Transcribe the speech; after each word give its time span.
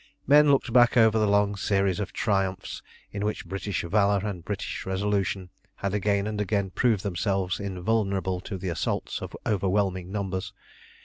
Men 0.25 0.49
looked 0.49 0.73
back 0.73 0.97
over 0.97 1.19
the 1.19 1.27
long 1.29 1.55
series 1.55 1.99
of 1.99 2.11
triumphs 2.11 2.81
in 3.11 3.23
which 3.23 3.45
British 3.45 3.83
valour 3.83 4.19
and 4.23 4.43
British 4.43 4.83
resolution 4.83 5.51
had 5.75 5.93
again 5.93 6.25
and 6.25 6.41
again 6.41 6.71
proved 6.71 7.03
themselves 7.03 7.59
invulnerable 7.59 8.39
to 8.39 8.57
the 8.57 8.69
assaults 8.69 9.21
of 9.21 9.37
overwhelming 9.45 10.11
numbers. 10.11 10.53